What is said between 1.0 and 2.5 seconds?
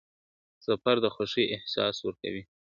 د خوښۍ احساس ورکوي.